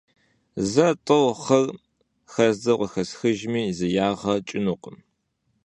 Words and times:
Зэ-тӀэу 0.71 1.27
хъыр 1.43 1.67
хэздзэу 2.31 2.77
къыхэсхыжми 2.79 3.61
зы 3.77 3.87
ягъэ 4.07 4.35
кӀынукъым… 4.47 4.97